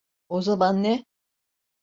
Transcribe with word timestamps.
O 0.29 0.41
zaman 0.41 0.83
ne? 0.83 1.05